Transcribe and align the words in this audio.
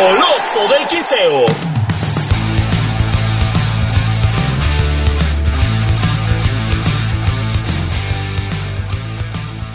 Coloso 0.00 0.72
del 0.72 0.88
Quinceo. 0.88 1.44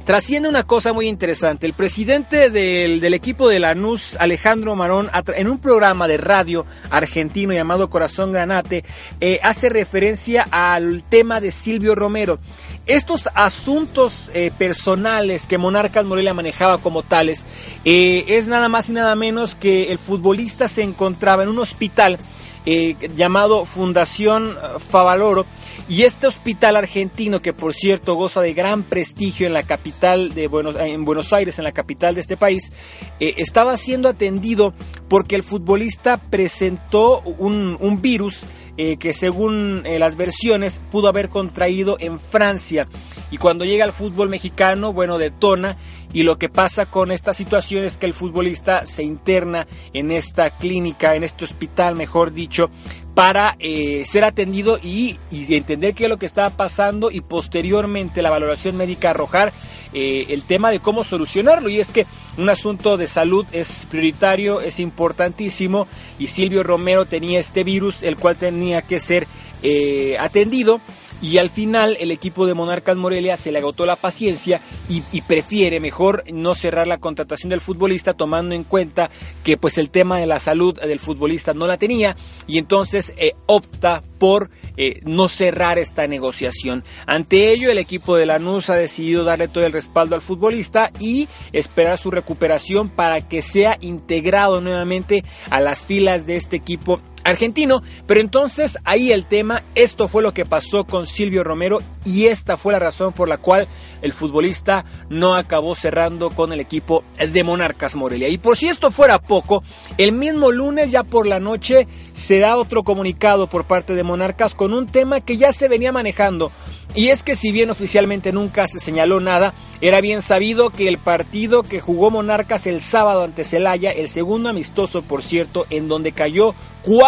Trasciende 0.05 0.49
una 0.49 0.65
cosa 0.65 0.93
muy 0.93 1.07
interesante. 1.07 1.65
El 1.65 1.75
presidente 1.75 2.51
del, 2.51 3.15
equipo 3.15 3.49
de 3.49 3.61
Lanús, 3.61 4.17
Alejandro 4.19 4.75
Marón, 4.75 5.09
en 5.37 5.47
un 5.47 5.59
programa 5.59 6.09
de 6.09 6.17
radio 6.17 6.67
argentino 6.91 7.53
llamado 7.53 7.89
Corazón 7.89 8.33
Granate, 8.33 8.85
eh, 9.21 9.39
hace 9.45 9.69
referencia 9.69 10.49
al 10.51 11.05
tema 11.05 11.41
de 11.41 11.53
Silvio 11.53 11.95
Romero. 11.95 12.41
estos 12.87 13.29
asuntos 13.35 14.29
eh, 14.35 14.51
personales 14.59 15.47
que 15.47 15.57
Monarcas 15.57 16.05
Morelia 16.05 16.35
manejaba 16.35 16.79
como 16.79 17.05
tales, 17.05 17.47
eh, 17.85 18.25
es 18.27 18.49
nada 18.49 18.69
más 18.69 18.89
y 18.89 18.93
nada 18.95 19.15
menos 19.15 19.55
que 19.55 19.93
el 19.93 19.99
futbolista 19.99 20.67
se 20.67 20.83
encontraba 20.83 21.45
en 21.45 21.49
un 21.49 21.61
hospital 21.61 22.19
eh, 22.67 22.97
llamado 23.17 23.65
Fundación 23.65 24.57
Favaloro, 24.91 25.47
y 25.89 26.03
este 26.03 26.27
hospital 26.27 26.77
argentino, 26.77 27.43
que 27.43 27.53
por 27.53 27.75
cierto 27.75 28.15
goza 28.15 28.41
de 28.41 28.55
gran 28.55 28.83
prestigio 28.83 29.47
en 29.47 29.53
la 29.53 29.65
capital 29.65 30.33
de 30.33 30.47
Buenos, 30.47 30.77
en 30.77 31.05
Buenos 31.05 31.33
Aires, 31.33 31.59
en 31.59 31.65
la 31.65 31.73
capital 31.73 32.15
de 32.15 32.21
este 32.21 32.37
país, 32.37 32.73
estaba 33.19 33.77
siendo 33.77 34.09
atendido 34.09 34.75
porque 35.09 35.37
el 35.37 35.43
futbolista 35.43 36.17
presentó 36.17 37.21
un, 37.21 38.01
virus 38.01 38.47
eh, 38.79 38.97
que 38.97 39.13
según 39.13 39.83
eh, 39.85 39.99
las 39.99 40.17
versiones 40.17 40.81
pudo 40.91 41.09
haber 41.09 41.29
contraído 41.29 41.97
en 42.01 42.19
Francia. 42.19 42.89
Y 43.31 43.37
cuando 43.37 43.67
llega 43.67 43.85
al 43.85 43.93
fútbol 43.93 44.31
mexicano, 44.31 44.93
bueno, 44.93 45.19
detona. 45.19 45.77
Y 46.13 46.25
lo 46.25 46.39
que 46.39 46.49
pasa 46.49 46.87
con 46.87 47.11
esta 47.11 47.33
situación 47.33 47.85
es 47.85 47.97
que 47.97 48.07
el 48.07 48.15
futbolista 48.15 48.87
se 48.87 49.03
interna 49.03 49.67
en 49.93 50.11
esta 50.11 50.51
clínica, 50.51 51.15
en 51.15 51.25
este 51.25 51.45
hospital, 51.45 51.97
mejor 51.97 52.33
dicho, 52.33 52.71
para 53.15 53.57
eh, 53.59 54.05
ser 54.07 54.25
atendido 54.25 54.79
y, 54.83 55.19
entender 55.31 55.95
qué 55.95 56.05
es 56.05 56.11
lo 56.11 56.19
que 56.19 56.27
estaba 56.27 56.51
pasando 56.51 57.11
y 57.11 57.21
posteriormente 57.21 58.23
la 58.23 58.31
valoración 58.31 58.77
médica 58.77 59.11
arrojar 59.11 59.53
eh, 59.93 60.27
el 60.31 60.45
tema 60.45 60.71
de 60.71 60.81
cómo 60.81 61.05
solucionarlo. 61.05 61.69
Y 61.69 61.81
es 61.81 61.93
que 61.93 62.07
un 62.39 62.49
asunto 62.49 62.97
de 62.97 63.07
salud 63.07 63.47
es 63.53 63.87
prioritario, 63.91 64.61
es 64.61 64.81
importantísimo 64.81 65.87
y 66.19 66.29
Silvio 66.29 66.63
Romero 66.63 67.05
tenía 67.05 67.41
este 67.41 67.65
virus, 67.65 68.03
el 68.03 68.17
cual 68.17 68.37
tenía 68.37 68.83
que 68.83 69.01
ser 69.01 69.27
eh, 69.63 70.17
atendido 70.19 70.81
y 71.23 71.39
al 71.39 71.49
final 71.49 71.97
el 72.01 72.11
equipo 72.11 72.47
de 72.47 72.55
Monarcas 72.55 72.97
Morelia 72.97 73.37
se 73.37 73.53
le 73.53 73.61
agotó 73.61 73.87
la 73.87 73.97
paciencia 73.97 74.61
y, 74.89 75.23
prefiere 75.23 75.81
mejor 75.81 76.25
no 76.33 76.55
cerrar 76.55 76.87
la 76.87 76.99
contratación 76.99 77.51
del 77.51 77.61
futbolista 77.61 78.13
tomando 78.13 78.55
en 78.55 78.65
cuenta 78.65 79.09
que 79.45 79.57
pues 79.57 79.79
el 79.79 79.89
tema 79.89 80.19
de 80.19 80.27
la 80.27 80.41
salud 80.41 80.79
del 80.79 80.99
futbolista 80.99 81.55
no 81.55 81.67
la 81.67 81.79
tenía 81.79 82.17
y 82.47 82.59
entonces 82.59 83.15
eh, 83.17 83.35
opta 83.47 84.03
por 84.19 84.51
eh, 84.77 85.01
no 85.05 85.29
cerrar 85.29 85.79
esta 85.79 86.07
negociación. 86.07 86.85
Ante 87.07 87.53
ello, 87.53 87.71
el 87.71 87.79
equipo 87.79 88.17
de 88.17 88.27
Lanús 88.27 88.69
ha 88.71 88.75
decidido 88.75 89.25
darle 89.25 89.49
todo 89.49 89.65
el 89.65 89.73
respaldo 89.73 90.15
al 90.15 90.23
futbolista 90.23 90.91
y 90.99 91.29
esperar 91.53 91.99
su 91.99 92.11
recuperación 92.11 92.89
para 92.89 93.29
que 93.29 93.43
sea 93.43 93.79
integrado 93.81 94.61
nuevamente 94.61 95.25
a 95.51 95.61
las 95.61 95.83
filas 95.85 96.27
de 96.27 96.37
este 96.37 96.57
equipo 96.57 97.01
argentino. 97.25 97.83
Pero 98.07 98.21
entonces 98.21 98.79
ahí 98.85 99.13
el 99.13 99.27
tema, 99.27 99.63
esto 99.75 100.09
fue 100.09 100.23
lo 100.23 100.35
que 100.35 100.45
pasó 100.45 100.85
con 100.85 101.07
Silvio 101.07 101.45
Romero 101.45 101.81
y 102.05 102.27
esta 102.27 102.57
fue 102.57 102.73
la 102.73 102.79
razón 102.79 103.13
por 103.13 103.29
la 103.29 103.39
cual 103.39 103.69
el 104.03 104.13
futbolista 104.13 104.85
no 105.09 105.35
acabó 105.35 105.75
cerrando 105.75 106.31
con 106.31 106.53
el 106.53 106.61
equipo 106.61 107.05
de 107.19 107.45
Monarcas 107.45 107.97
Morelia. 107.97 108.29
Y 108.29 108.39
por 108.39 108.57
si 108.57 108.69
esto 108.69 108.91
fuera 108.91 109.21
poco, 109.21 109.63
el 109.99 110.13
mismo 110.13 110.51
lunes 110.51 110.91
ya 110.91 111.05
por 111.05 111.27
la 111.27 111.41
noche 111.41 111.87
se 112.13 112.39
da 112.39 112.57
otro 112.57 112.83
comunicado 112.83 113.49
por 113.49 113.65
parte 113.65 113.95
de 113.95 114.03
Monarcas 114.03 114.55
con 114.55 114.73
un 114.73 114.87
tema 114.87 115.21
que 115.21 115.37
ya 115.37 115.53
se 115.53 115.69
venía 115.69 115.93
manejando. 115.93 116.53
Y 116.95 117.09
es 117.09 117.23
que 117.23 117.37
si 117.37 117.53
bien 117.53 117.71
oficialmente 117.71 118.33
nunca 118.33 118.69
se 118.69 118.79
señaló 118.79 119.19
nada, 119.19 119.55
era 119.81 120.01
bien 120.03 120.21
sabido 120.21 120.71
que 120.71 120.89
el 120.89 120.99
partido 120.99 121.63
que 121.63 121.81
jugó 121.81 122.11
Monarcas 122.11 122.67
el 122.67 122.81
sábado 122.81 123.25
ante 123.25 123.45
Celaya, 123.45 123.91
el 123.91 124.09
segundo 124.09 124.51
amistoso 124.51 125.01
por 125.01 125.23
cierto, 125.23 125.67
en 125.71 125.89
donde 125.89 126.13
cayó 126.13 126.55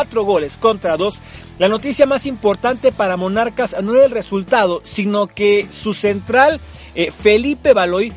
cuatro 0.05 0.25
goles 0.25 0.59
contra 0.59 0.99
dos, 0.99 1.19
la 1.59 1.71
noticia 1.71 2.05
más 2.05 2.27
importante 2.27 2.93
para 2.93 3.17
Monarcas 3.17 3.75
no 3.83 3.95
era 3.95 4.05
el 4.05 4.11
resultado, 4.11 4.83
sino 4.85 5.29
que 5.29 5.67
su 5.71 5.95
central, 5.95 6.61
eh, 6.95 7.11
Felipe 7.11 7.73
Baloy, 7.73 8.13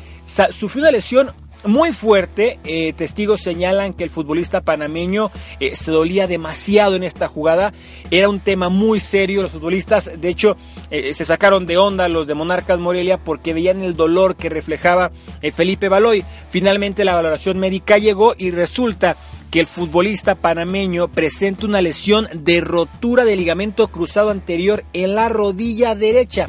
sufrió 0.50 0.82
una 0.82 0.90
lesión 0.90 1.30
muy 1.64 1.92
fuerte. 1.92 2.60
Eh, 2.64 2.92
testigos 2.92 3.40
señalan 3.40 3.94
que 3.94 4.04
el 4.04 4.10
futbolista 4.10 4.60
panameño 4.60 5.30
eh, 5.60 5.76
se 5.76 5.90
dolía 5.90 6.26
demasiado 6.26 6.94
en 6.94 7.04
esta 7.04 7.26
jugada. 7.26 7.72
Era 8.10 8.28
un 8.28 8.40
tema 8.40 8.68
muy 8.68 9.00
serio. 9.00 9.40
Los 9.40 9.52
futbolistas, 9.52 10.20
de 10.20 10.28
hecho, 10.28 10.58
se 10.90 11.24
sacaron 11.24 11.64
de 11.64 11.78
onda 11.78 12.08
los 12.08 12.26
de 12.26 12.34
Monarcas 12.34 12.78
Morelia 12.78 13.16
porque 13.16 13.54
veían 13.54 13.80
el 13.80 13.96
dolor 13.96 14.36
que 14.36 14.50
reflejaba 14.50 15.10
Felipe 15.54 15.88
Baloy. 15.88 16.22
Finalmente 16.50 17.06
la 17.06 17.14
valoración 17.14 17.58
médica 17.58 17.96
llegó 17.96 18.34
y 18.36 18.50
resulta 18.50 19.16
que 19.50 19.60
el 19.60 19.66
futbolista 19.66 20.34
panameño 20.34 21.08
presenta 21.08 21.66
una 21.66 21.80
lesión 21.80 22.28
de 22.32 22.60
rotura 22.60 23.24
de 23.24 23.36
ligamento 23.36 23.88
cruzado 23.88 24.30
anterior 24.30 24.84
en 24.92 25.14
la 25.14 25.28
rodilla 25.28 25.94
derecha. 25.94 26.46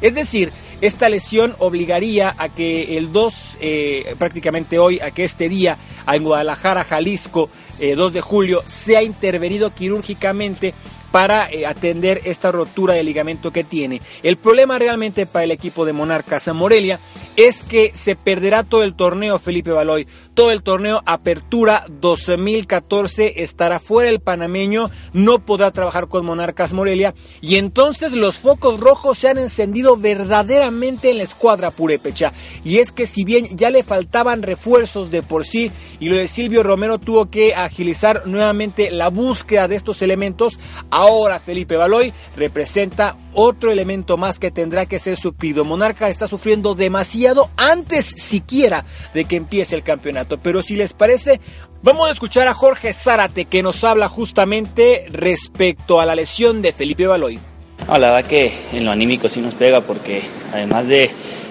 Es 0.00 0.14
decir, 0.14 0.52
esta 0.80 1.08
lesión 1.08 1.54
obligaría 1.58 2.34
a 2.36 2.48
que 2.48 2.98
el 2.98 3.12
2, 3.12 3.58
eh, 3.60 4.16
prácticamente 4.18 4.78
hoy, 4.78 5.00
a 5.00 5.12
que 5.12 5.24
este 5.24 5.48
día, 5.48 5.78
en 6.06 6.24
Guadalajara, 6.24 6.84
Jalisco, 6.84 7.48
2 7.78 8.10
eh, 8.10 8.14
de 8.14 8.20
julio, 8.20 8.62
sea 8.66 9.02
intervenido 9.02 9.72
quirúrgicamente 9.72 10.74
para 11.12 11.48
eh, 11.50 11.66
atender 11.66 12.22
esta 12.24 12.50
rotura 12.50 12.94
de 12.94 13.04
ligamento 13.04 13.52
que 13.52 13.62
tiene. 13.62 14.00
El 14.24 14.38
problema 14.38 14.78
realmente 14.78 15.26
para 15.26 15.44
el 15.44 15.52
equipo 15.52 15.84
de 15.84 15.92
Monarcas 15.92 16.48
Morelia 16.52 16.98
es 17.36 17.62
que 17.64 17.92
se 17.94 18.16
perderá 18.16 18.64
todo 18.64 18.82
el 18.82 18.94
torneo 18.94 19.38
Felipe 19.38 19.70
Baloy. 19.70 20.06
Todo 20.34 20.50
el 20.50 20.62
torneo 20.62 21.02
Apertura 21.06 21.84
2014 21.88 23.42
estará 23.42 23.78
fuera 23.78 24.10
el 24.10 24.20
panameño, 24.20 24.90
no 25.12 25.44
podrá 25.44 25.70
trabajar 25.70 26.08
con 26.08 26.24
Monarcas 26.24 26.72
Morelia 26.72 27.14
y 27.42 27.56
entonces 27.56 28.12
los 28.14 28.38
focos 28.38 28.80
rojos 28.80 29.18
se 29.18 29.28
han 29.28 29.38
encendido 29.38 29.96
verdaderamente 29.96 31.10
en 31.10 31.18
la 31.18 31.24
escuadra 31.24 31.70
purépecha. 31.70 32.32
Y 32.64 32.78
es 32.78 32.92
que 32.92 33.06
si 33.06 33.24
bien 33.24 33.48
ya 33.56 33.68
le 33.68 33.82
faltaban 33.82 34.42
refuerzos 34.42 35.10
de 35.10 35.22
por 35.22 35.44
sí 35.44 35.70
y 36.00 36.08
lo 36.08 36.16
de 36.16 36.28
Silvio 36.28 36.62
Romero 36.62 36.98
tuvo 36.98 37.30
que 37.30 37.54
agilizar 37.54 38.26
nuevamente 38.26 38.90
la 38.90 39.08
búsqueda 39.08 39.68
de 39.68 39.76
estos 39.76 40.00
elementos, 40.00 40.58
Ahora 41.02 41.40
Felipe 41.40 41.76
Baloy 41.76 42.12
representa 42.36 43.16
otro 43.34 43.72
elemento 43.72 44.16
más 44.16 44.38
que 44.38 44.52
tendrá 44.52 44.86
que 44.86 45.00
ser 45.00 45.16
suplido. 45.16 45.64
Monarca 45.64 46.08
está 46.08 46.28
sufriendo 46.28 46.76
demasiado 46.76 47.50
antes 47.56 48.06
siquiera 48.06 48.84
de 49.12 49.24
que 49.24 49.34
empiece 49.34 49.74
el 49.74 49.82
campeonato. 49.82 50.38
Pero 50.38 50.62
si 50.62 50.76
les 50.76 50.92
parece, 50.92 51.40
vamos 51.82 52.08
a 52.08 52.12
escuchar 52.12 52.46
a 52.46 52.54
Jorge 52.54 52.92
Zárate 52.92 53.46
que 53.46 53.64
nos 53.64 53.82
habla 53.82 54.08
justamente 54.08 55.06
respecto 55.10 55.98
a 55.98 56.06
la 56.06 56.14
lesión 56.14 56.62
de 56.62 56.70
Felipe 56.70 57.08
Baloy. 57.08 57.40
la 57.88 57.98
verdad 57.98 58.24
que 58.24 58.52
en 58.72 58.84
lo 58.84 58.92
anímico 58.92 59.28
sí 59.28 59.40
nos 59.40 59.54
pega 59.54 59.80
porque 59.80 60.22
además 60.52 60.86
de, 60.86 61.10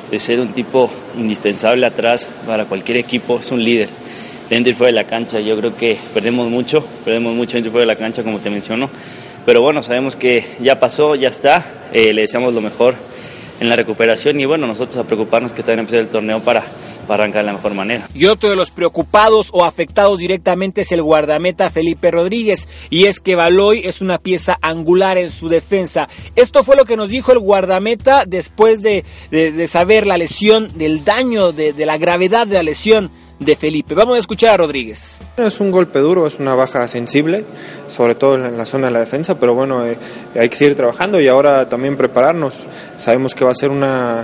de 0.10 0.20
ser 0.22 0.40
un 0.40 0.54
tipo 0.54 0.90
indispensable 1.18 1.86
atrás 1.86 2.30
para 2.48 2.64
cualquier 2.64 2.96
equipo, 2.96 3.42
es 3.42 3.52
un 3.52 3.62
líder 3.62 3.90
dentro 4.50 4.72
y 4.72 4.76
fuera 4.76 4.94
de 4.94 5.04
la 5.04 5.10
cancha. 5.10 5.42
Yo 5.42 5.58
creo 5.58 5.76
que 5.76 5.98
perdemos 6.14 6.50
mucho, 6.50 6.86
perdemos 7.04 7.34
mucho 7.34 7.56
dentro 7.56 7.68
y 7.68 7.72
fuera 7.74 7.82
de 7.82 7.94
la 7.94 8.00
cancha, 8.00 8.24
como 8.24 8.40
te 8.40 8.50
menciono. 8.50 8.90
Pero 9.46 9.62
bueno, 9.62 9.82
sabemos 9.82 10.16
que 10.16 10.46
ya 10.60 10.80
pasó, 10.80 11.16
ya 11.16 11.30
está. 11.30 11.66
Eh, 11.94 12.14
le 12.14 12.22
deseamos 12.22 12.54
lo 12.54 12.62
mejor 12.62 12.96
en 13.60 13.70
la 13.70 13.76
recuperación 13.76 14.40
y 14.40 14.46
bueno, 14.46 14.66
nosotros 14.66 14.98
a 14.98 15.04
preocuparnos 15.04 15.54
que 15.54 15.62
también 15.62 15.80
empiece 15.82 16.00
el 16.00 16.08
torneo 16.08 16.40
para, 16.40 16.64
para 17.08 17.24
arrancar 17.24 17.44
de 17.44 17.48
la 17.48 17.54
mejor 17.54 17.76
manera. 17.76 18.08
Y 18.14 18.26
otro 18.26 18.50
de 18.50 18.56
los 18.56 18.72
preocupados 18.72 19.50
o 19.54 19.66
afectados 19.66 20.18
directamente 20.18 20.82
es 20.82 20.92
el 20.92 21.04
guardameta 21.04 21.70
Felipe 21.70 22.10
Rodríguez 22.10 22.68
y 22.90 23.06
es 23.06 23.20
que 23.20 23.36
Baloy 23.36 23.82
es 23.86 24.02
una 24.02 24.18
pieza 24.18 24.58
angular 24.62 25.18
en 25.18 25.30
su 25.30 25.48
defensa. 25.48 26.10
Esto 26.36 26.64
fue 26.64 26.76
lo 26.76 26.86
que 26.86 26.98
nos 26.98 27.10
dijo 27.10 27.32
el 27.32 27.40
guardameta 27.40 28.26
después 28.26 28.82
de, 28.82 29.06
de, 29.30 29.68
saber 29.68 30.08
la 30.08 30.18
lesión, 30.18 30.70
del 30.76 31.06
daño, 31.06 31.52
de, 31.52 31.74
de 31.74 31.86
la 31.86 31.98
gravedad 31.98 32.48
de 32.48 32.56
la 32.56 32.64
lesión 32.64 33.12
de 33.42 33.56
Felipe. 33.56 33.96
Vamos 33.96 34.18
a 34.18 34.20
escuchar 34.20 34.54
a 34.54 34.58
Rodríguez. 34.58 35.20
Es 35.36 35.60
un 35.60 35.72
golpe 35.72 36.00
duro, 36.00 36.28
es 36.28 36.40
una 36.40 36.54
baja 36.54 36.88
sensible, 36.88 37.44
sobre 37.90 38.14
todo 38.14 38.36
en 38.36 38.56
la 38.56 38.66
zona 38.66 38.88
de 38.88 38.94
la 38.94 39.00
defensa, 39.00 39.40
pero 39.40 39.56
bueno, 39.56 39.86
eh, 39.86 39.98
hay 40.40 40.48
que 40.48 40.56
seguir 40.56 40.76
trabajando 40.76 41.20
y 41.20 41.28
ahora 41.28 41.68
también 41.68 41.98
prepararnos. 41.98 42.60
Sabemos 43.00 43.34
que 43.34 43.44
va 43.44 43.52
a 43.52 43.56
ser 43.56 43.72
una 43.72 44.24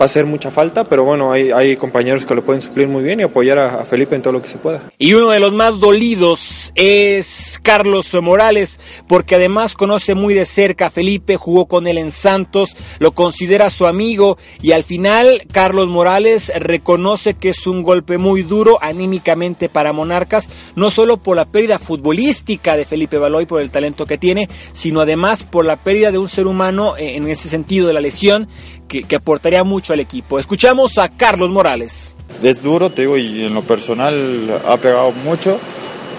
va 0.00 0.06
a 0.06 0.08
ser 0.08 0.26
mucha 0.26 0.50
falta, 0.50 0.84
pero 0.84 1.04
bueno, 1.04 1.32
hay, 1.32 1.76
compañeros 1.76 2.24
que 2.24 2.34
lo 2.34 2.44
pueden 2.44 2.62
suplir 2.62 2.88
muy 2.88 3.02
bien 3.02 3.20
y 3.20 3.22
apoyar 3.22 3.58
a, 3.58 3.84
Felipe 3.84 4.16
en 4.16 4.22
todo 4.22 4.32
lo 4.32 4.42
que 4.42 4.48
se 4.48 4.58
pueda. 4.58 4.80
Y 4.98 5.14
uno 5.14 5.30
de 5.30 5.40
los 5.40 5.52
más 5.52 5.78
dolidos 5.78 6.72
es 6.74 7.60
Carlos 7.62 8.14
Morales, 8.22 8.80
porque 9.06 9.34
además 9.34 9.74
conoce 9.74 10.14
muy 10.14 10.34
de 10.34 10.44
cerca 10.44 10.86
a 10.86 10.90
Felipe, 10.90 11.36
jugó 11.36 11.66
con 11.66 11.86
él 11.86 11.98
en 11.98 12.10
Santos, 12.10 12.76
lo 12.98 13.12
considera 13.12 13.70
su 13.70 13.86
amigo 13.86 14.38
y 14.62 14.72
al 14.72 14.84
final 14.84 15.42
Carlos 15.52 15.88
Morales 15.88 16.52
reconoce 16.56 17.34
que 17.34 17.50
es 17.50 17.66
un 17.66 17.82
golpe 17.82 18.18
muy 18.18 18.42
duro 18.42 18.78
anímicamente 18.80 19.68
para 19.68 19.92
Monarcas, 19.92 20.48
no 20.76 20.90
solo 20.90 21.16
por 21.16 21.36
la 21.36 21.46
pérdida 21.46 21.78
futbolística 21.78 22.76
de 22.76 22.84
Felipe 22.84 23.18
Baloy 23.18 23.46
por 23.46 23.60
el 23.60 23.70
talento 23.70 24.06
que 24.06 24.18
tiene, 24.18 24.48
sino 24.72 25.00
además 25.00 25.42
por 25.42 25.64
la 25.64 25.76
pérdida 25.76 26.10
de 26.10 26.18
un 26.18 26.28
ser 26.28 26.46
humano 26.46 26.96
eh, 26.96 27.16
en 27.16 27.28
ese 27.28 27.48
sentido 27.48 27.86
de 27.86 27.94
la 27.94 28.00
lesión 28.00 28.48
que, 28.88 29.04
aportaría 29.14 29.64
mucho 29.64 29.92
al 29.92 30.00
equipo. 30.00 30.38
Escuchamos 30.38 30.98
a 30.98 31.08
Carlos 31.08 31.50
Morales. 31.50 32.16
Es 32.42 32.62
duro, 32.62 32.90
te 32.90 33.02
digo, 33.02 33.16
y 33.16 33.44
en 33.44 33.54
lo 33.54 33.62
personal 33.62 34.60
ha 34.68 34.76
pegado 34.76 35.12
mucho 35.24 35.58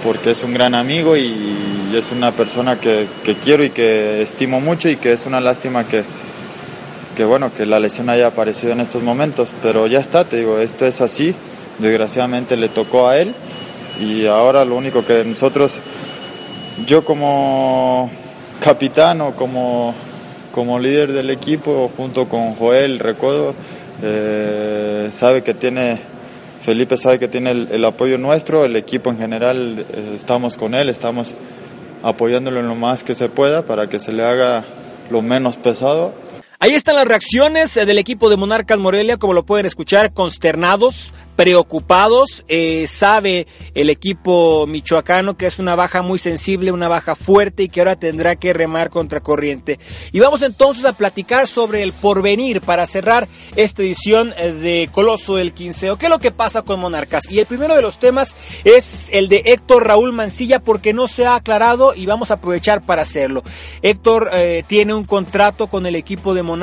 porque 0.03 0.31
es 0.31 0.43
un 0.43 0.53
gran 0.53 0.75
amigo 0.75 1.17
y 1.17 1.33
es 1.93 2.11
una 2.11 2.31
persona 2.31 2.79
que, 2.79 3.07
quiero 3.43 3.63
y 3.63 3.69
que 3.69 4.21
estimo 4.21 4.61
mucho 4.61 4.89
y 4.89 4.95
que 4.95 5.11
es 5.11 5.25
una 5.25 5.41
lástima 5.41 5.83
que, 5.85 6.03
que 7.17 7.25
bueno, 7.25 7.51
que 7.55 7.65
la 7.65 7.79
lesión 7.79 8.09
haya 8.09 8.27
aparecido 8.27 8.73
en 8.73 8.81
estos 8.81 9.03
momentos, 9.03 9.49
pero 9.61 9.87
ya 9.87 9.99
está, 9.99 10.23
te 10.23 10.37
digo, 10.37 10.59
esto 10.59 10.85
es 10.85 11.01
así, 11.01 11.33
desgraciadamente 11.79 12.55
le 12.55 12.69
tocó 12.69 13.07
a 13.07 13.17
él 13.17 13.33
y 13.99 14.25
ahora 14.25 14.65
lo 14.65 14.75
único 14.75 15.05
que 15.05 15.23
nosotros, 15.23 15.79
yo 16.85 17.05
como 17.05 18.09
capitán 18.59 19.21
o 19.21 19.31
como, 19.31 19.93
como 20.53 20.79
líder 20.79 21.13
del 21.13 21.29
equipo, 21.29 21.89
junto 21.95 22.27
con 22.27 22.55
Joel 22.55 22.99
Recodo, 22.99 23.55
eh, 24.03 25.09
sabe 25.11 25.43
que 25.43 25.53
tiene, 25.53 25.99
Felipe 26.61 26.97
sabe 26.97 27.19
que 27.19 27.27
tiene 27.27 27.51
el, 27.51 27.85
apoyo 27.85 28.17
nuestro, 28.17 28.65
el 28.65 28.75
equipo 28.75 29.09
en 29.09 29.17
general, 29.17 29.79
eh, 29.79 30.11
estamos 30.15 30.57
con 30.57 30.73
él, 30.75 30.89
estamos 30.89 31.35
apoyándolo 32.03 32.59
en 32.59 32.67
lo 32.67 32.75
más 32.75 33.03
que 33.03 33.15
se 33.15 33.29
pueda 33.29 33.63
para 33.63 33.87
que 33.87 33.99
se 33.99 34.11
le 34.11 34.23
haga 34.23 34.63
lo 35.09 35.21
menos 35.21 35.57
pesado 35.57 36.13
Ahí 36.65 36.73
están 36.73 36.95
las 36.95 37.07
reacciones 37.07 37.77
eh, 37.77 37.85
del 37.85 37.99
equipo 37.99 38.27
de 38.27 38.37
Monarcas 38.37 38.79
Morelia, 38.79 39.17
como 39.17 39.33
lo 39.33 39.45
pueden 39.45 39.67
escuchar, 39.67 40.13
consternados, 40.13 41.13
preocupados. 41.35 42.43
Eh, 42.47 42.87
sabe 42.87 43.45
el 43.75 43.91
equipo 43.91 44.65
michoacano 44.65 45.37
que 45.37 45.45
es 45.45 45.59
una 45.59 45.75
baja 45.75 46.01
muy 46.01 46.17
sensible, 46.17 46.71
una 46.71 46.87
baja 46.87 47.13
fuerte 47.13 47.61
y 47.61 47.69
que 47.69 47.81
ahora 47.81 47.97
tendrá 47.97 48.35
que 48.35 48.51
remar 48.51 48.89
contra 48.89 49.19
corriente. 49.19 49.77
Y 50.11 50.19
vamos 50.21 50.41
entonces 50.41 50.85
a 50.85 50.93
platicar 50.93 51.45
sobre 51.45 51.83
el 51.83 51.93
porvenir 51.93 52.61
para 52.61 52.87
cerrar 52.87 53.27
esta 53.55 53.83
edición 53.83 54.33
eh, 54.35 54.51
de 54.51 54.89
Coloso 54.91 55.35
del 55.35 55.53
Quinceo. 55.53 55.99
¿Qué 55.99 56.07
es 56.07 56.11
lo 56.11 56.17
que 56.17 56.31
pasa 56.31 56.63
con 56.63 56.79
Monarcas? 56.79 57.29
Y 57.29 57.37
el 57.37 57.45
primero 57.45 57.75
de 57.75 57.83
los 57.83 57.99
temas 57.99 58.35
es 58.63 59.11
el 59.13 59.29
de 59.29 59.43
Héctor 59.45 59.85
Raúl 59.85 60.13
Mancilla 60.13 60.57
porque 60.63 60.93
no 60.93 61.07
se 61.07 61.27
ha 61.27 61.35
aclarado 61.35 61.93
y 61.93 62.07
vamos 62.07 62.31
a 62.31 62.35
aprovechar 62.35 62.83
para 62.87 63.03
hacerlo. 63.03 63.43
Héctor 63.83 64.31
tiene 64.65 64.95
un 64.95 65.05
contrato 65.05 65.67
con 65.67 65.85
el 65.85 65.95
equipo 65.95 66.33
de 66.33 66.41
Monarcas 66.41 66.54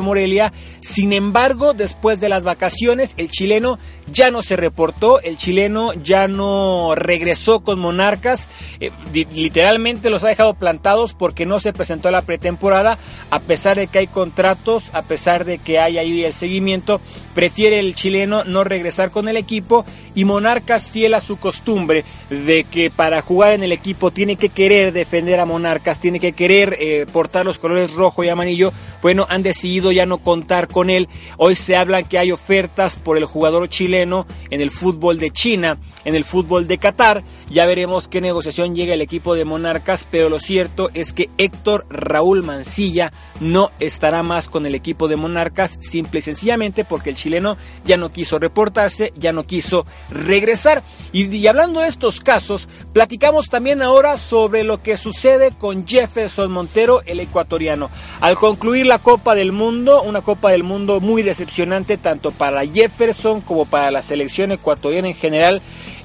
Morelia. 0.00 0.52
Sin 0.80 1.12
embargo, 1.12 1.72
después 1.72 2.20
de 2.20 2.28
las 2.28 2.44
vacaciones, 2.44 3.14
el 3.16 3.30
chileno 3.30 3.78
ya 4.10 4.30
no 4.30 4.42
se 4.42 4.56
reportó, 4.56 5.20
el 5.20 5.36
chileno 5.36 5.92
ya 5.94 6.28
no 6.28 6.94
regresó 6.94 7.60
con 7.60 7.78
Monarcas. 7.78 8.48
Eh, 8.80 8.90
literalmente 9.12 10.10
los 10.10 10.24
ha 10.24 10.28
dejado 10.28 10.54
plantados 10.54 11.14
porque 11.14 11.46
no 11.46 11.58
se 11.60 11.72
presentó 11.72 12.08
a 12.08 12.12
la 12.12 12.22
pretemporada, 12.22 12.98
a 13.30 13.40
pesar 13.40 13.76
de 13.76 13.86
que 13.86 13.98
hay 13.98 14.06
contratos, 14.06 14.90
a 14.92 15.02
pesar 15.02 15.44
de 15.44 15.58
que 15.58 15.78
hay 15.78 15.98
ahí 15.98 16.24
el 16.24 16.32
seguimiento. 16.32 17.00
Prefiere 17.34 17.78
el 17.78 17.94
chileno 17.94 18.44
no 18.44 18.64
regresar 18.64 19.10
con 19.10 19.28
el 19.28 19.36
equipo 19.36 19.84
y 20.14 20.24
Monarcas, 20.24 20.90
fiel 20.90 21.14
a 21.14 21.20
su 21.20 21.36
costumbre 21.38 22.04
de 22.28 22.64
que 22.64 22.90
para 22.90 23.22
jugar 23.22 23.52
en 23.52 23.62
el 23.62 23.72
equipo 23.72 24.10
tiene 24.10 24.36
que 24.36 24.48
querer 24.48 24.92
defender 24.92 25.40
a 25.40 25.46
Monarcas, 25.46 26.00
tiene 26.00 26.20
que 26.20 26.32
querer 26.32 26.76
eh, 26.80 27.06
portar 27.12 27.44
los 27.44 27.58
colores 27.58 27.92
rojo 27.92 28.24
y 28.24 28.28
amarillo, 28.28 28.72
bueno, 29.02 29.26
han 29.28 29.42
decidido 29.42 29.92
ya 29.92 30.06
no 30.06 30.18
contar 30.18 30.68
con 30.68 30.90
él. 30.90 31.08
Hoy 31.36 31.56
se 31.56 31.76
habla 31.76 32.02
que 32.02 32.18
hay 32.18 32.32
ofertas 32.32 32.96
por 32.96 33.16
el 33.16 33.24
jugador 33.24 33.68
chileno 33.68 34.26
en 34.50 34.60
el 34.60 34.70
fútbol 34.70 35.18
de 35.18 35.30
China, 35.30 35.78
en 36.04 36.14
el 36.14 36.24
fútbol 36.24 36.66
de 36.66 36.78
Qatar. 36.78 37.24
Ya 37.48 37.66
veremos 37.66 38.08
qué 38.08 38.20
negociación 38.20 38.74
llega 38.74 38.94
el 38.94 39.02
equipo 39.02 39.34
de 39.34 39.44
Monarcas, 39.44 40.06
pero 40.10 40.28
lo 40.28 40.38
cierto 40.38 40.90
es 40.94 41.12
que 41.12 41.30
Héctor 41.38 41.86
Raúl 41.88 42.42
Mancilla 42.42 43.12
no 43.40 43.70
estará 43.80 44.22
más 44.22 44.48
con 44.48 44.66
el 44.66 44.74
equipo 44.74 45.08
de 45.08 45.16
Monarcas, 45.16 45.78
simple 45.80 46.20
y 46.20 46.22
sencillamente 46.22 46.84
porque 46.84 47.10
el 47.10 47.16
chileno 47.16 47.56
ya 47.84 47.96
no 47.96 48.12
quiso 48.12 48.38
reportarse, 48.38 49.12
ya 49.16 49.32
no 49.32 49.44
quiso 49.44 49.86
regresar. 50.10 50.82
Y, 51.12 51.46
hablando 51.46 51.80
de 51.80 51.88
estos 51.88 52.20
casos, 52.20 52.68
platicamos 52.92 53.48
también 53.48 53.82
ahora 53.82 54.16
sobre 54.16 54.64
lo 54.64 54.82
que 54.82 54.96
sucede 54.96 55.52
con 55.56 55.86
Jefferson 55.86 56.50
Montero, 56.50 57.02
el 57.06 57.20
ecuatoriano. 57.20 57.90
Al 58.20 58.36
concluir 58.36 58.86
la 58.90 58.98
Copa 58.98 59.36
del 59.36 59.52
Mundo, 59.52 60.02
una 60.02 60.20
Copa 60.20 60.50
del 60.50 60.64
Mundo 60.64 60.98
muy 60.98 61.22
decepcionante 61.22 61.96
tanto 61.96 62.32
para 62.32 62.66
Jefferson 62.66 63.40
como 63.40 63.64
para 63.64 63.92
la 63.92 64.02
selección 64.02 64.50
ecuatoriana 64.50 65.06
en 65.06 65.14
general, 65.14 65.62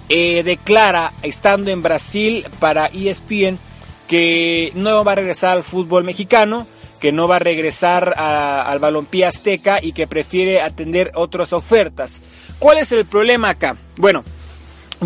eh, 0.08 0.44
declara, 0.44 1.12
estando 1.24 1.72
en 1.72 1.82
Brasil 1.82 2.46
para 2.60 2.86
ESPN, 2.86 3.58
que 4.08 4.72
no 4.76 5.04
va 5.04 5.14
a 5.14 5.16
regresar 5.16 5.58
al 5.58 5.64
fútbol 5.64 6.04
mexicano, 6.04 6.68
que 7.00 7.12
no 7.12 7.28
va 7.28 7.38
a 7.38 7.40
regresar 7.40 8.14
al 8.20 8.78
balompié 8.78 9.26
azteca 9.26 9.80
y 9.82 9.94
que 9.94 10.06
prefiere 10.06 10.62
atender 10.62 11.12
otras 11.16 11.54
ofertas. 11.54 12.22
¿Cuál 12.60 12.78
es 12.78 12.92
el 12.92 13.06
problema 13.06 13.50
acá? 13.50 13.78
Bueno, 13.98 14.24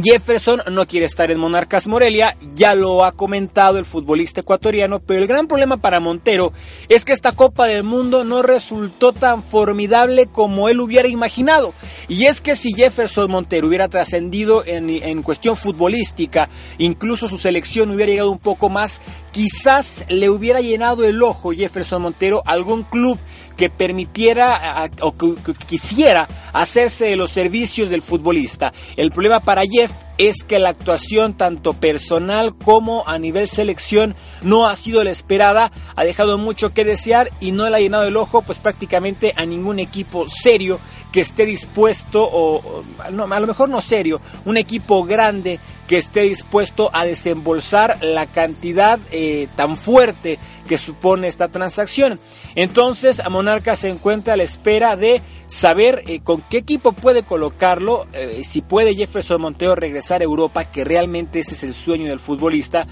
Jefferson 0.04 0.62
no 0.72 0.86
quiere 0.86 1.06
estar 1.06 1.32
en 1.32 1.40
Monarcas 1.40 1.88
Morelia, 1.88 2.38
ya 2.54 2.76
lo 2.76 3.04
ha 3.04 3.12
comentado 3.12 3.78
el 3.78 3.86
futbolista 3.86 4.42
ecuatoriano, 4.42 5.00
pero 5.00 5.22
el 5.22 5.28
gran 5.28 5.48
problema 5.48 5.78
para 5.78 6.00
Montero 6.00 6.54
es 6.90 7.06
que 7.06 7.14
esta 7.14 7.32
Copa 7.32 7.66
del 7.66 7.84
Mundo 7.84 8.24
no 8.24 8.42
resultó 8.42 9.14
tan 9.14 9.44
formidable 9.44 10.28
como 10.28 10.70
él 10.70 10.80
hubiera 10.80 11.08
imaginado. 11.08 11.74
Y 12.08 12.26
es 12.26 12.42
que 12.42 12.56
si 12.56 12.74
Jefferson 12.74 13.32
Montero 13.32 13.68
hubiera 13.68 13.88
trascendido 13.88 14.64
en, 14.66 14.90
en 14.90 15.24
cuestión 15.24 15.56
futbolística, 15.56 16.50
incluso 16.78 17.28
su 17.28 17.38
selección 17.38 17.92
hubiera 17.92 18.12
llegado 18.12 18.32
un 18.32 18.40
poco 18.40 18.70
más, 18.70 19.02
quizás 19.32 20.06
le 20.10 20.30
hubiera 20.30 20.62
llenado 20.62 21.06
el 21.06 21.22
ojo 21.22 21.52
Jefferson 21.52 22.02
Montero 22.02 22.42
algún 22.46 22.84
club 22.84 23.20
que 23.60 23.70
permitiera 23.70 24.90
o 25.02 25.18
que, 25.18 25.36
quisiera 25.68 26.30
hacerse 26.54 27.06
de 27.06 27.18
los 27.18 27.32
servicios 27.32 27.90
del 27.90 28.02
futbolista. 28.02 28.74
El 28.96 29.12
problema 29.12 29.42
para 29.42 29.64
Jeff 29.70 29.92
es 30.18 30.44
que 30.44 30.60
la 30.60 30.70
actuación 30.70 31.34
tanto 31.34 31.74
personal 31.74 32.56
como 32.56 33.04
a 33.06 33.20
nivel 33.20 33.50
selección 33.50 34.16
no 34.42 34.68
ha 34.68 34.76
sido 34.78 35.04
la 35.04 35.12
esperada, 35.12 35.74
ha 35.96 36.04
dejado 36.06 36.38
mucho 36.38 36.74
que 36.74 36.86
desear 36.86 37.32
y 37.42 37.52
no 37.52 37.70
le 37.70 37.76
ha 37.76 37.80
llenado 37.82 38.06
el 38.06 38.16
ojo 38.16 38.42
pues 38.42 38.60
prácticamente 38.60 39.34
a 39.36 39.46
ningún 39.46 39.80
equipo 39.80 40.26
serio 40.30 40.80
que 41.12 41.22
esté 41.22 41.46
dispuesto 41.46 42.28
o, 42.32 42.84
no, 43.12 43.24
a 43.24 43.40
lo 43.40 43.48
mejor 43.48 43.70
no 43.70 43.82
serio, 43.82 44.22
un 44.46 44.58
equipo 44.58 45.04
grande 45.04 45.60
que 45.88 45.98
esté 45.98 46.22
dispuesto 46.22 46.92
a 46.94 47.04
desembolsar 47.04 47.98
la 48.04 48.28
cantidad 48.28 49.00
eh, 49.12 49.48
tan 49.56 49.76
fuerte 49.76 50.38
que 50.70 50.78
supone 50.78 51.28
esta 51.28 51.48
transacción. 51.48 52.20
Entonces, 52.54 53.22
Monarca 53.28 53.76
se 53.76 53.90
encuentra 53.90 54.36
a 54.36 54.38
la 54.38 54.44
espera 54.44 54.96
de 54.96 55.22
saber 55.48 56.04
eh, 56.06 56.20
con 56.20 56.42
qué 56.48 56.58
equipo 56.58 56.92
puede 56.92 57.24
colocarlo, 57.24 58.06
eh, 58.14 58.44
si 58.46 58.62
puede 58.62 58.94
Jefferson 58.94 59.42
Monteo 59.42 59.74
regresar 59.74 60.22
a 60.22 60.26
Europa, 60.26 60.66
que 60.66 60.84
realmente 60.84 61.40
ese 61.40 61.56
es 61.56 61.64
el 61.64 61.74
sueño 61.74 62.08
del 62.08 62.20
futbolista. 62.20 62.86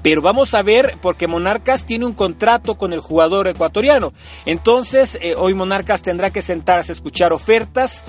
Pero 0.00 0.22
vamos 0.22 0.54
a 0.54 0.62
ver, 0.62 0.96
porque 1.02 1.26
Monarcas 1.26 1.86
tiene 1.86 2.06
un 2.06 2.12
contrato 2.12 2.76
con 2.76 2.92
el 2.92 3.00
jugador 3.00 3.48
ecuatoriano. 3.48 4.12
Entonces, 4.46 5.18
hoy 5.36 5.54
Monarcas 5.54 6.02
tendrá 6.02 6.30
que 6.30 6.42
sentarse 6.42 6.92
a 6.92 6.94
escuchar 6.94 7.32
ofertas. 7.32 8.04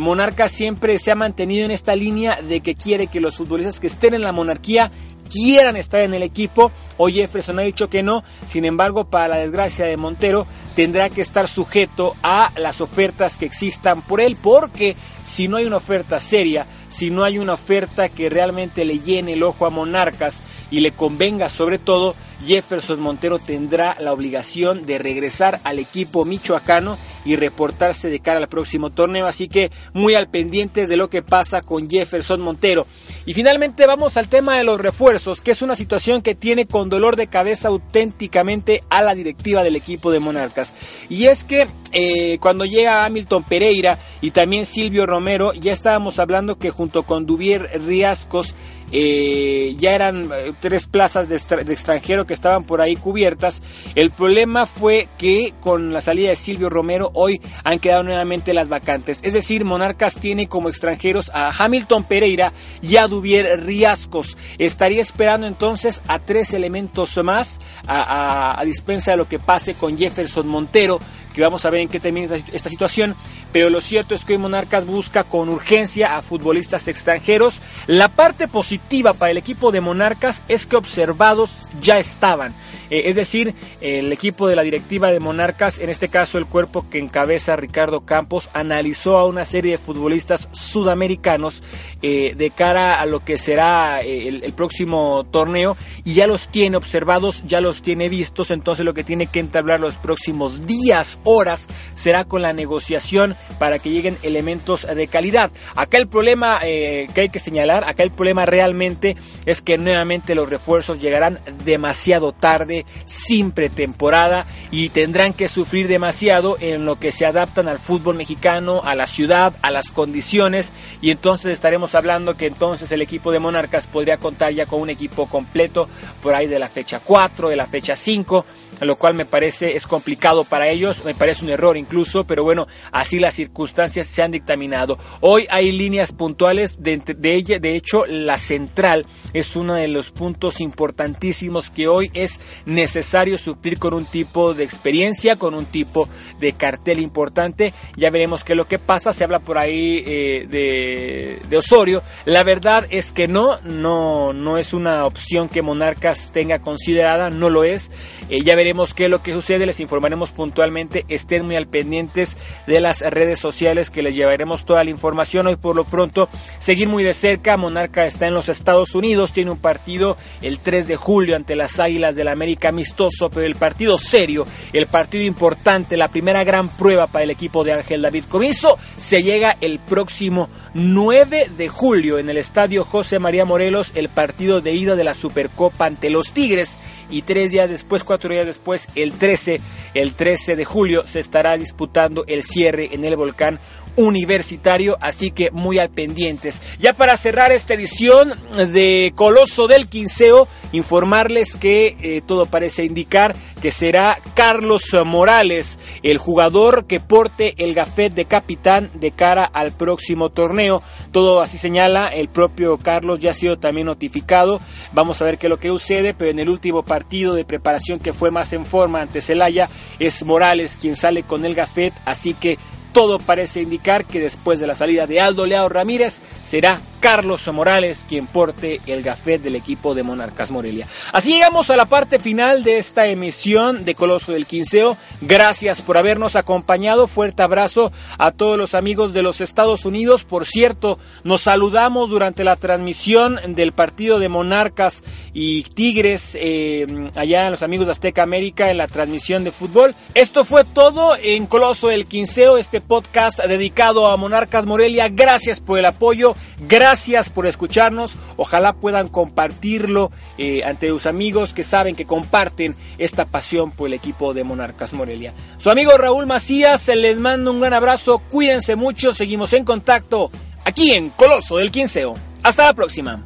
Monarcas 0.00 0.50
siempre 0.50 0.98
se 0.98 1.12
ha 1.12 1.14
mantenido 1.14 1.64
en 1.64 1.70
esta 1.70 1.94
línea 1.94 2.42
de 2.42 2.60
que 2.60 2.74
quiere 2.74 3.06
que 3.06 3.20
los 3.20 3.36
futbolistas 3.36 3.78
que 3.78 3.86
estén 3.86 4.14
en 4.14 4.22
la 4.22 4.32
monarquía 4.32 4.90
quieran 5.28 5.76
estar 5.76 6.00
en 6.00 6.14
el 6.14 6.22
equipo. 6.22 6.72
Hoy 6.96 7.14
Jefferson 7.14 7.58
ha 7.58 7.62
dicho 7.62 7.88
que 7.88 8.02
no, 8.02 8.24
sin 8.46 8.64
embargo, 8.64 9.04
para 9.04 9.28
la 9.28 9.36
desgracia 9.36 9.86
de 9.86 9.96
Montero, 9.96 10.46
tendrá 10.74 11.10
que 11.10 11.20
estar 11.20 11.48
sujeto 11.48 12.16
a 12.22 12.50
las 12.56 12.80
ofertas 12.80 13.38
que 13.38 13.46
existan 13.46 14.02
por 14.02 14.20
él, 14.20 14.36
porque 14.40 14.96
si 15.24 15.48
no 15.48 15.56
hay 15.56 15.66
una 15.66 15.76
oferta 15.76 16.20
seria, 16.20 16.66
si 16.88 17.10
no 17.10 17.24
hay 17.24 17.38
una 17.38 17.54
oferta 17.54 18.08
que 18.08 18.30
realmente 18.30 18.84
le 18.84 18.98
llene 19.00 19.34
el 19.34 19.42
ojo 19.42 19.66
a 19.66 19.70
Monarcas 19.70 20.40
y 20.70 20.80
le 20.80 20.92
convenga 20.92 21.48
sobre 21.48 21.78
todo, 21.78 22.14
Jefferson 22.46 23.00
Montero 23.00 23.38
tendrá 23.38 23.96
la 24.00 24.12
obligación 24.12 24.86
de 24.86 24.98
regresar 24.98 25.60
al 25.64 25.78
equipo 25.78 26.24
michoacano 26.24 26.96
y 27.24 27.36
reportarse 27.36 28.08
de 28.08 28.20
cara 28.20 28.38
al 28.38 28.48
próximo 28.48 28.90
torneo. 28.90 29.26
Así 29.26 29.48
que 29.48 29.70
muy 29.92 30.14
al 30.14 30.28
pendientes 30.28 30.88
de 30.88 30.96
lo 30.96 31.10
que 31.10 31.22
pasa 31.22 31.60
con 31.60 31.88
Jefferson 31.90 32.40
Montero. 32.40 32.86
Y 33.26 33.34
finalmente 33.34 33.86
vamos 33.86 34.16
al 34.16 34.28
tema 34.28 34.56
de 34.56 34.64
los 34.64 34.80
refuerzos, 34.80 35.40
que 35.40 35.50
es 35.50 35.60
una 35.60 35.76
situación 35.76 36.22
que 36.22 36.34
tiene 36.34 36.66
con 36.66 36.88
dolor 36.88 37.16
de 37.16 37.26
cabeza 37.26 37.68
auténticamente 37.68 38.82
a 38.88 39.02
la 39.02 39.14
directiva 39.14 39.62
del 39.62 39.76
equipo 39.76 40.10
de 40.10 40.20
Monarcas. 40.20 40.72
Y 41.08 41.26
es 41.26 41.44
que 41.44 41.68
eh, 41.92 42.38
cuando 42.38 42.64
llega 42.64 43.04
Hamilton 43.04 43.44
Pereira 43.44 43.98
y 44.20 44.30
también 44.30 44.64
Silvio 44.64 45.04
Romero, 45.04 45.52
ya 45.52 45.72
estábamos 45.72 46.18
hablando 46.18 46.58
que 46.58 46.70
junto 46.70 47.02
con 47.02 47.26
Duvier 47.26 47.82
Riascos 47.84 48.54
eh, 48.90 49.74
ya 49.78 49.92
eran 49.92 50.30
eh, 50.32 50.52
tres 50.60 50.86
plazas 50.86 51.28
de, 51.28 51.36
extranjero 51.36 52.26
que 52.26 52.34
estaban 52.34 52.64
por 52.64 52.80
ahí 52.80 52.96
cubiertas. 52.96 53.62
El 53.94 54.10
problema 54.10 54.66
fue 54.66 55.08
que 55.18 55.54
con 55.60 55.92
la 55.92 56.00
salida 56.00 56.30
de 56.30 56.36
Silvio 56.36 56.70
Romero 56.70 57.10
hoy 57.14 57.40
han 57.64 57.78
quedado 57.78 58.02
nuevamente 58.02 58.54
las 58.54 58.68
vacantes. 58.68 59.20
Es 59.22 59.32
decir, 59.32 59.64
Monarcas 59.64 60.16
tiene 60.16 60.48
como 60.48 60.68
extranjeros 60.68 61.30
a 61.34 61.50
Hamilton 61.56 62.04
Pereira 62.04 62.52
y 62.80 62.96
a 62.96 63.08
Duvier 63.08 63.64
Riascos. 63.64 64.36
Estaría 64.58 65.00
esperando 65.00 65.46
entonces 65.46 66.02
a 66.08 66.18
tres 66.18 66.52
elementos 66.54 67.16
más 67.22 67.60
a, 67.86 68.58
a 68.60 68.64
dispensa 68.64 69.12
de 69.12 69.16
lo 69.16 69.28
que 69.28 69.38
pase 69.38 69.74
con 69.74 69.98
Jefferson 69.98 70.46
Montero 70.46 71.00
que 71.38 71.42
vamos 71.44 71.64
a 71.64 71.70
ver 71.70 71.82
en 71.82 71.88
qué 71.88 72.00
termina 72.00 72.34
esta 72.52 72.68
situación, 72.68 73.14
pero 73.52 73.70
lo 73.70 73.80
cierto 73.80 74.14
es 74.14 74.24
que 74.24 74.34
hoy 74.34 74.38
Monarcas 74.38 74.86
busca 74.86 75.24
con 75.24 75.48
urgencia 75.48 76.16
a 76.16 76.22
futbolistas 76.22 76.88
extranjeros. 76.88 77.60
La 77.86 78.08
parte 78.08 78.48
positiva 78.48 79.14
para 79.14 79.30
el 79.30 79.38
equipo 79.38 79.72
de 79.72 79.80
Monarcas 79.80 80.42
es 80.48 80.66
que 80.66 80.76
observados 80.76 81.68
ya 81.80 81.98
estaban. 81.98 82.54
Eh, 82.90 83.02
es 83.06 83.16
decir, 83.16 83.54
el 83.80 84.12
equipo 84.12 84.48
de 84.48 84.56
la 84.56 84.62
directiva 84.62 85.10
de 85.10 85.20
Monarcas, 85.20 85.78
en 85.78 85.90
este 85.90 86.08
caso 86.08 86.38
el 86.38 86.46
cuerpo 86.46 86.88
que 86.88 86.98
encabeza 86.98 87.56
Ricardo 87.56 88.00
Campos, 88.00 88.48
analizó 88.54 89.18
a 89.18 89.26
una 89.26 89.44
serie 89.44 89.72
de 89.72 89.78
futbolistas 89.78 90.48
sudamericanos 90.52 91.62
eh, 92.02 92.34
de 92.34 92.50
cara 92.50 93.00
a 93.00 93.06
lo 93.06 93.24
que 93.24 93.38
será 93.38 94.02
eh, 94.02 94.28
el, 94.28 94.52
próximo 94.52 95.26
torneo 95.30 95.76
y 96.04 96.14
ya 96.14 96.26
los 96.26 96.48
tiene 96.48 96.76
observados, 96.76 97.44
ya 97.46 97.60
los 97.60 97.82
tiene 97.82 98.08
vistos, 98.08 98.50
entonces 98.50 98.84
lo 98.84 98.94
que 98.94 99.04
tiene 99.04 99.26
que 99.26 99.40
entablar 99.40 99.80
los 99.80 99.96
próximos 99.96 100.66
días, 100.66 101.18
horas, 101.24 101.68
será 101.94 102.24
con 102.24 102.42
la 102.42 102.52
negociación 102.52 103.36
para 103.58 103.78
que 103.78 103.90
lleguen 103.90 104.16
elementos 104.22 104.86
de 104.86 105.06
calidad. 105.08 105.50
Acá 105.74 105.98
el 105.98 106.08
problema 106.08 106.58
que 106.60 107.12
hay 107.16 107.28
que 107.28 107.38
señalar, 107.38 107.84
acá 107.84 108.02
el 108.02 108.10
problema 108.10 108.46
realmente 108.46 109.16
es 109.46 109.62
que 109.62 109.78
nuevamente 109.78 110.34
los 110.34 110.48
refuerzos 110.48 110.98
llegarán 110.98 111.40
demasiado 111.64 112.32
tarde 112.32 112.84
sin 113.04 113.50
pretemporada 113.50 114.46
y 114.70 114.90
tendrán 114.90 115.32
que 115.32 115.48
sufrir 115.48 115.88
demasiado 115.88 116.56
en 116.60 116.84
lo 116.84 116.98
que 116.98 117.12
se 117.12 117.26
adaptan 117.26 117.68
al 117.68 117.78
fútbol 117.78 118.16
mexicano, 118.16 118.82
a 118.84 118.94
la 118.94 119.06
ciudad, 119.06 119.54
a 119.62 119.70
las 119.70 119.90
condiciones 119.90 120.72
y 121.00 121.10
entonces 121.10 121.52
estaremos 121.52 121.94
hablando 121.94 122.36
que 122.36 122.46
entonces 122.46 122.90
el 122.92 123.02
equipo 123.02 123.32
de 123.32 123.38
Monarcas 123.38 123.86
podría 123.86 124.18
contar 124.18 124.52
ya 124.52 124.66
con 124.66 124.80
un 124.80 124.90
equipo 124.90 125.26
completo 125.26 125.88
por 126.22 126.34
ahí 126.34 126.46
de 126.46 126.58
la 126.58 126.68
fecha 126.68 127.00
4, 127.04 127.48
de 127.48 127.56
la 127.56 127.66
fecha 127.66 127.96
5 127.96 128.44
lo 128.80 128.96
cual 128.96 129.14
me 129.14 129.24
parece 129.24 129.76
es 129.76 129.86
complicado 129.86 130.44
para 130.44 130.68
ellos, 130.68 131.04
me 131.04 131.14
parece 131.14 131.44
un 131.44 131.50
error 131.50 131.76
incluso, 131.76 132.24
pero 132.24 132.44
bueno, 132.44 132.68
así 132.92 133.18
las 133.28 133.34
circunstancias 133.34 134.06
se 134.06 134.22
han 134.22 134.30
dictaminado. 134.30 134.96
Hoy 135.20 135.46
hay 135.50 135.70
líneas 135.70 136.12
puntuales, 136.12 136.82
de, 136.82 137.02
ella, 137.22 137.58
de 137.58 137.76
hecho 137.76 138.06
la 138.06 138.38
central 138.38 139.04
es 139.34 139.54
uno 139.54 139.74
de 139.74 139.86
los 139.86 140.10
puntos 140.12 140.62
importantísimos 140.62 141.68
que 141.68 141.88
hoy 141.88 142.10
es 142.14 142.40
necesario 142.64 143.36
suplir 143.36 143.78
con 143.78 143.92
un 143.92 144.06
tipo 144.06 144.54
de 144.54 144.64
experiencia, 144.64 145.36
con 145.36 145.52
un 145.52 145.66
tipo 145.66 146.08
de 146.40 146.54
cartel 146.54 147.00
importante. 147.00 147.74
Ya 147.96 148.08
veremos 148.08 148.44
qué 148.44 148.54
es 148.54 148.56
lo 148.56 148.66
que 148.66 148.78
pasa, 148.78 149.12
se 149.12 149.24
habla 149.24 149.40
por 149.40 149.58
ahí 149.58 150.02
eh, 150.06 150.46
de, 150.48 151.42
de 151.50 151.56
Osorio. 151.58 152.02
La 152.24 152.44
verdad 152.44 152.86
es 152.88 153.12
que 153.12 153.28
no, 153.28 153.60
no, 153.60 154.32
no 154.32 154.56
es 154.56 154.72
una 154.72 155.04
opción 155.04 155.50
que 155.50 155.60
Monarcas 155.60 156.32
tenga 156.32 156.60
considerada, 156.60 157.28
no 157.28 157.50
lo 157.50 157.62
es. 157.62 157.90
Eh, 158.30 158.38
ya 158.42 158.56
veremos 158.56 158.94
qué 158.94 159.04
es 159.04 159.10
lo 159.10 159.22
que 159.22 159.34
sucede, 159.34 159.66
les 159.66 159.80
informaremos 159.80 160.32
puntualmente, 160.32 161.04
estén 161.08 161.44
muy 161.44 161.56
al 161.56 161.66
pendientes 161.66 162.38
de 162.66 162.80
las 162.80 163.02
redes 163.18 163.40
sociales 163.40 163.90
que 163.90 164.02
les 164.02 164.14
llevaremos 164.14 164.64
toda 164.64 164.84
la 164.84 164.90
información. 164.90 165.48
Hoy 165.48 165.56
por 165.56 165.74
lo 165.74 165.84
pronto, 165.84 166.28
seguir 166.60 166.88
muy 166.88 167.02
de 167.02 167.14
cerca, 167.14 167.56
Monarca 167.56 168.06
está 168.06 168.28
en 168.28 168.34
los 168.34 168.48
Estados 168.48 168.94
Unidos, 168.94 169.32
tiene 169.32 169.50
un 169.50 169.58
partido 169.58 170.16
el 170.40 170.60
3 170.60 170.86
de 170.86 170.96
julio 170.96 171.34
ante 171.34 171.56
las 171.56 171.80
Águilas 171.80 172.14
del 172.14 172.28
la 172.28 172.32
América 172.32 172.68
amistoso, 172.68 173.30
pero 173.30 173.46
el 173.46 173.56
partido 173.56 173.96
serio, 173.96 174.46
el 174.74 174.86
partido 174.86 175.24
importante, 175.24 175.96
la 175.96 176.08
primera 176.08 176.44
gran 176.44 176.68
prueba 176.68 177.06
para 177.06 177.24
el 177.24 177.30
equipo 177.30 177.64
de 177.64 177.72
Ángel 177.72 178.02
David 178.02 178.24
Comiso, 178.28 178.78
se 178.98 179.22
llega 179.22 179.56
el 179.62 179.78
próximo 179.78 180.50
9 180.74 181.50
de 181.56 181.68
julio 181.68 182.18
en 182.18 182.30
el 182.30 182.36
estadio 182.36 182.84
José 182.84 183.18
María 183.18 183.44
Morelos, 183.44 183.92
el 183.94 184.08
partido 184.08 184.60
de 184.60 184.74
ida 184.74 184.96
de 184.96 185.04
la 185.04 185.14
Supercopa 185.14 185.86
ante 185.86 186.10
los 186.10 186.32
Tigres 186.32 186.78
y 187.10 187.22
tres 187.22 187.50
días 187.52 187.70
después, 187.70 188.04
cuatro 188.04 188.30
días 188.30 188.46
después, 188.46 188.88
el 188.94 189.12
13, 189.12 189.60
el 189.94 190.14
13 190.14 190.56
de 190.56 190.64
julio, 190.64 191.06
se 191.06 191.20
estará 191.20 191.56
disputando 191.56 192.24
el 192.26 192.44
cierre 192.44 192.90
en 192.92 193.04
el 193.04 193.16
volcán 193.16 193.60
universitario, 193.98 194.96
así 195.00 195.32
que 195.32 195.50
muy 195.50 195.78
al 195.78 195.90
pendientes. 195.90 196.62
Ya 196.78 196.92
para 196.92 197.16
cerrar 197.16 197.50
esta 197.50 197.74
edición 197.74 198.38
de 198.54 199.12
Coloso 199.16 199.66
del 199.66 199.88
Quinceo, 199.88 200.46
informarles 200.72 201.56
que 201.56 201.96
eh, 202.00 202.22
todo 202.24 202.46
parece 202.46 202.84
indicar 202.84 203.34
que 203.58 203.72
será 203.72 204.18
Carlos 204.34 204.82
Morales, 205.04 205.78
el 206.02 206.18
jugador 206.18 206.86
que 206.86 207.00
porte 207.00 207.54
el 207.58 207.74
gafet 207.74 208.14
de 208.14 208.24
capitán 208.24 208.90
de 208.94 209.10
cara 209.10 209.44
al 209.44 209.72
próximo 209.72 210.30
torneo. 210.30 210.82
Todo 211.12 211.40
así 211.40 211.58
señala, 211.58 212.08
el 212.08 212.28
propio 212.28 212.78
Carlos 212.78 213.18
ya 213.18 213.30
ha 213.30 213.34
sido 213.34 213.58
también 213.58 213.86
notificado. 213.86 214.60
Vamos 214.92 215.20
a 215.20 215.24
ver 215.24 215.38
qué 215.38 215.46
es 215.46 215.50
lo 215.50 215.58
que 215.58 215.68
sucede, 215.68 216.14
pero 216.14 216.30
en 216.30 216.38
el 216.38 216.48
último 216.48 216.84
partido 216.84 217.34
de 217.34 217.44
preparación 217.44 217.98
que 217.98 218.12
fue 218.12 218.30
más 218.30 218.52
en 218.52 218.64
forma 218.64 219.00
ante 219.00 219.22
Celaya, 219.22 219.68
es 219.98 220.24
Morales 220.24 220.76
quien 220.80 220.96
sale 220.96 221.22
con 221.22 221.44
el 221.44 221.54
gafet, 221.54 221.94
así 222.04 222.34
que 222.34 222.58
todo 222.98 223.20
parece 223.20 223.62
indicar 223.62 224.06
que 224.06 224.18
después 224.18 224.58
de 224.58 224.66
la 224.66 224.74
salida 224.74 225.06
de 225.06 225.20
Aldo 225.20 225.46
Leao 225.46 225.68
Ramírez 225.68 226.20
será 226.42 226.80
Carlos 227.00 227.46
Morales 227.52 228.04
quien 228.08 228.26
porte 228.26 228.80
el 228.86 229.02
gafet 229.02 229.40
del 229.40 229.54
equipo 229.54 229.94
de 229.94 230.02
Monarcas 230.02 230.50
Morelia. 230.50 230.88
Así 231.12 231.32
llegamos 231.32 231.70
a 231.70 231.76
la 231.76 231.86
parte 231.86 232.18
final 232.18 232.64
de 232.64 232.78
esta 232.78 233.06
emisión 233.06 233.84
de 233.84 233.94
Coloso 233.94 234.32
del 234.32 234.46
Quinceo. 234.46 234.96
Gracias 235.20 235.80
por 235.80 235.96
habernos 235.96 236.36
acompañado. 236.36 237.06
Fuerte 237.06 237.42
abrazo 237.42 237.92
a 238.18 238.32
todos 238.32 238.58
los 238.58 238.74
amigos 238.74 239.12
de 239.12 239.22
los 239.22 239.40
Estados 239.40 239.84
Unidos. 239.84 240.24
Por 240.24 240.44
cierto, 240.44 240.98
nos 241.24 241.42
saludamos 241.42 242.10
durante 242.10 242.42
la 242.42 242.56
transmisión 242.56 243.38
del 243.54 243.72
partido 243.72 244.18
de 244.18 244.28
Monarcas 244.28 245.02
y 245.32 245.62
Tigres 245.62 246.36
eh, 246.40 246.86
allá 247.14 247.46
en 247.46 247.52
los 247.52 247.62
amigos 247.62 247.86
de 247.86 247.92
Azteca 247.92 248.22
América 248.22 248.70
en 248.70 248.78
la 248.78 248.88
transmisión 248.88 249.44
de 249.44 249.52
fútbol. 249.52 249.94
Esto 250.14 250.44
fue 250.44 250.64
todo 250.64 251.16
en 251.22 251.46
Coloso 251.46 251.88
del 251.88 252.06
Quinceo, 252.06 252.58
este 252.58 252.80
podcast 252.88 253.38
dedicado 253.44 254.08
a 254.08 254.16
Monarcas 254.16 254.66
Morelia. 254.66 255.08
Gracias 255.08 255.60
por 255.60 255.78
el 255.78 255.84
apoyo. 255.84 256.34
Gracias 256.66 257.28
por 257.30 257.46
escucharnos. 257.46 258.16
Ojalá 258.36 258.72
puedan 258.72 259.08
compartirlo 259.08 260.10
eh, 260.38 260.62
ante 260.64 260.88
sus 260.88 261.06
amigos 261.06 261.54
que 261.54 261.62
saben 261.62 261.94
que 261.94 262.06
comparten 262.06 262.74
esta 262.96 263.26
pasión 263.26 263.70
por 263.70 263.88
el 263.88 263.94
equipo 263.94 264.34
de 264.34 264.42
Monarcas 264.42 264.92
Morelia. 264.92 265.34
Su 265.58 265.70
amigo 265.70 265.96
Raúl 265.96 266.26
Macías, 266.26 266.88
les 266.88 267.18
mando 267.18 267.52
un 267.52 267.60
gran 267.60 267.74
abrazo. 267.74 268.18
Cuídense 268.18 268.74
mucho. 268.74 269.14
Seguimos 269.14 269.52
en 269.52 269.64
contacto 269.64 270.30
aquí 270.64 270.92
en 270.92 271.10
Coloso 271.10 271.58
del 271.58 271.70
Quinceo. 271.70 272.16
Hasta 272.42 272.66
la 272.66 272.74
próxima. 272.74 273.24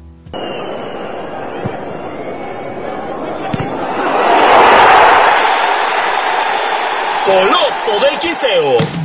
Coloso 7.25 8.05
del 8.05 8.19
Quinceo 8.19 9.02